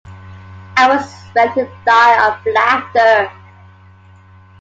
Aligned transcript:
I 0.77 0.87
was 0.89 1.13
ready 1.35 1.53
to 1.61 1.69
die 1.85 2.27
of 2.35 2.43
laughter. 2.55 3.31